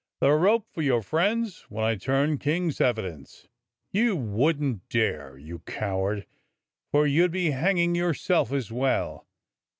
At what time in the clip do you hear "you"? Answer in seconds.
3.91-4.15, 5.37-5.59